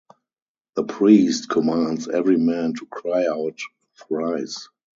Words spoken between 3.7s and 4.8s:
thrice.